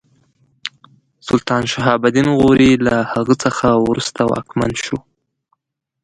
[1.27, 4.97] سلطان شهاب الدین غوري له هغه څخه وروسته واکمن شو.